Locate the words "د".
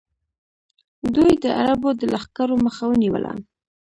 1.43-1.45, 1.99-2.01